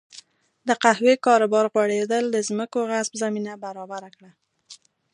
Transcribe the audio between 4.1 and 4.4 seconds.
کړه.